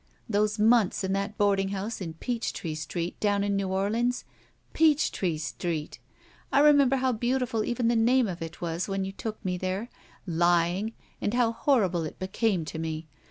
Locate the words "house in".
1.69-2.15